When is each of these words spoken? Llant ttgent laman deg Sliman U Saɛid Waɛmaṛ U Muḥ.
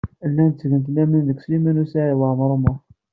Llant 0.29 0.55
ttgent 0.59 0.87
laman 0.95 1.25
deg 1.27 1.39
Sliman 1.41 1.81
U 1.83 1.85
Saɛid 1.91 2.17
Waɛmaṛ 2.19 2.51
U 2.55 2.59
Muḥ. 2.63 2.79